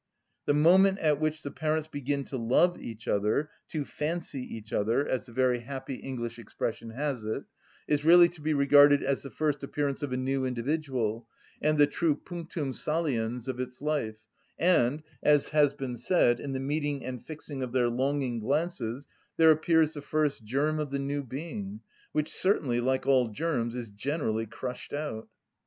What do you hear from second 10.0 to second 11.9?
of a new individual and the